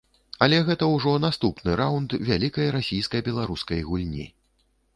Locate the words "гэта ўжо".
0.69-1.11